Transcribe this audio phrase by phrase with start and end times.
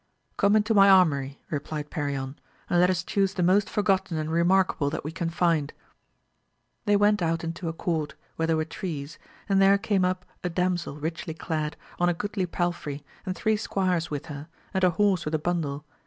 [0.35, 2.35] Come into my armoury, replied Perion,
[2.71, 5.71] and let us chuse the most forgotten and remarkable that we can find.
[6.85, 10.49] They went out into a court where there were trees, and there came up a
[10.49, 15.23] damsel richly clad, on a goodly palfrey, and three squires with her, and a horse
[15.23, 15.85] with a bundle.